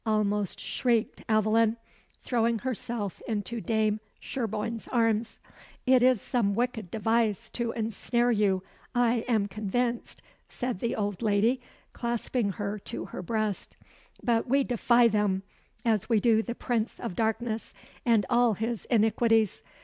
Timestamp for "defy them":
14.63-15.43